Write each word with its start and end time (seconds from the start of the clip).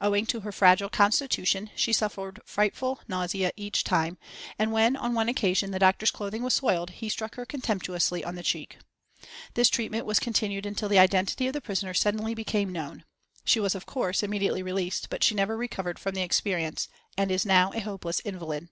Owing 0.00 0.26
to 0.26 0.40
her 0.40 0.50
fragile 0.50 0.88
constitution 0.88 1.70
she 1.76 1.92
suffered 1.92 2.40
frightful 2.44 2.98
nausea 3.06 3.52
each 3.56 3.84
time, 3.84 4.18
and 4.58 4.72
when 4.72 4.96
on 4.96 5.14
one 5.14 5.28
occasion 5.28 5.70
the 5.70 5.78
doctor's 5.78 6.10
clothing 6.10 6.42
was 6.42 6.52
soiled, 6.52 6.90
he 6.90 7.08
struck 7.08 7.36
her 7.36 7.46
contemptuously 7.46 8.24
on 8.24 8.34
the 8.34 8.42
cheek. 8.42 8.78
This 9.54 9.70
treatment 9.70 10.04
was 10.04 10.18
continued 10.18 10.66
until 10.66 10.88
the 10.88 10.98
identity 10.98 11.46
of 11.46 11.52
the 11.52 11.60
prisoner 11.60 11.94
suddenly 11.94 12.34
became 12.34 12.72
known. 12.72 13.04
She 13.44 13.60
was, 13.60 13.76
of 13.76 13.86
course, 13.86 14.24
immediately 14.24 14.64
released, 14.64 15.08
but 15.10 15.22
she 15.22 15.36
never 15.36 15.56
recovered 15.56 15.96
from 16.00 16.16
the 16.16 16.22
experience, 16.22 16.88
and 17.16 17.30
is 17.30 17.46
now 17.46 17.70
a 17.72 17.78
hopeless 17.78 18.18
invalid. 18.24 18.68